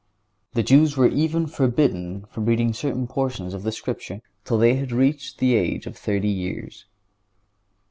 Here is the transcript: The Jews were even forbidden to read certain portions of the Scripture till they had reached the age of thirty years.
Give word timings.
The 0.53 0.63
Jews 0.63 0.97
were 0.97 1.05
even 1.09 1.45
forbidden 1.45 2.25
to 2.33 2.41
read 2.41 2.75
certain 2.75 3.05
portions 3.05 3.53
of 3.53 3.61
the 3.61 3.71
Scripture 3.71 4.23
till 4.43 4.57
they 4.57 4.73
had 4.73 4.91
reached 4.91 5.37
the 5.37 5.53
age 5.53 5.85
of 5.85 5.95
thirty 5.95 6.27
years. 6.27 6.85